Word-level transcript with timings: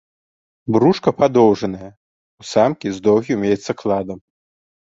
Брушка 0.75 1.09
падоўжанае, 1.19 1.91
у 2.43 2.47
самкі 2.55 2.87
з 2.97 3.07
доўгім 3.09 3.39
яйцакладам. 3.51 4.19